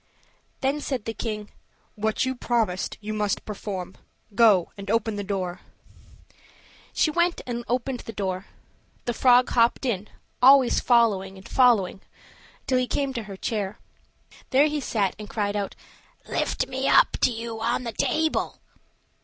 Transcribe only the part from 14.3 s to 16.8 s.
There he sat and cried out, "Lift